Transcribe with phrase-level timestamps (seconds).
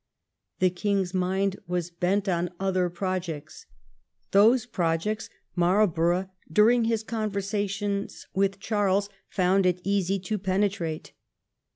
[0.57, 3.67] The King's mind was bent on other projects.
[4.31, 11.13] Those projects Marlborough, during his conversations with Charles, found it easy to penetrate.